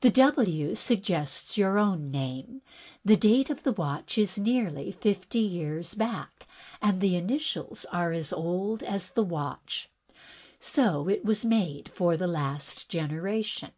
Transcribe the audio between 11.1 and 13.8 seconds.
it was made for the last generation.